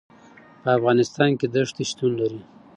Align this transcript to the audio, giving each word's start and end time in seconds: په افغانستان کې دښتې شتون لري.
په 0.61 0.69
افغانستان 0.77 1.31
کې 1.39 1.47
دښتې 1.55 1.83
شتون 1.89 2.11
لري. 2.21 2.41